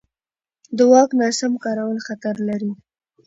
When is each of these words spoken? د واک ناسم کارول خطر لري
د 0.77 0.79
واک 0.91 1.09
ناسم 1.21 1.53
کارول 1.63 1.99
خطر 2.07 2.35
لري 2.47 2.71